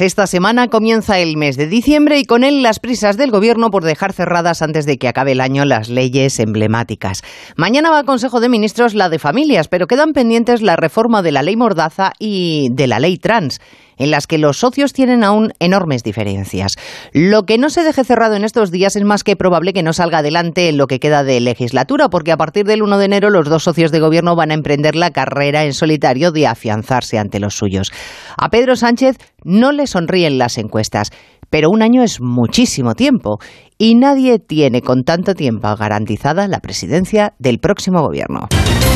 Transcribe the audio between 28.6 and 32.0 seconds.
Sánchez no le sonríen las encuestas, pero un